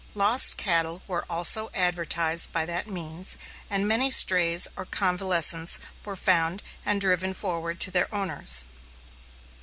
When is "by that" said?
2.51-2.87